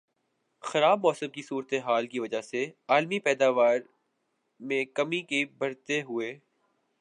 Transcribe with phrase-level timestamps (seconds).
[0.63, 3.77] خراب موسم کی صورتحال کی وجہ سے عالمی پیداوار
[4.59, 6.37] میں کمی کے بڑھتے ہوئے